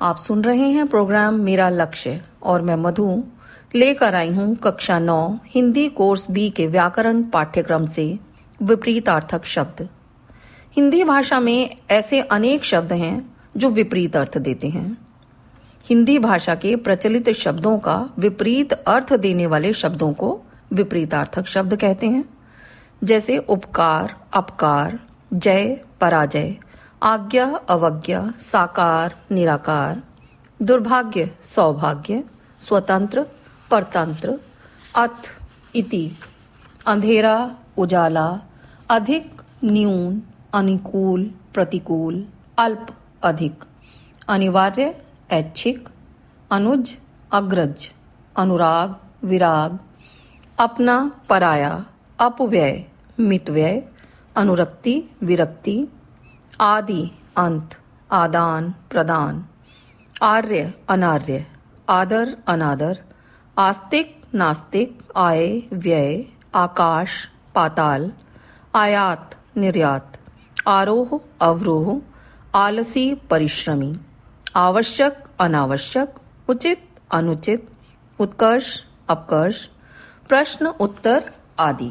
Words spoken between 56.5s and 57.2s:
आदि,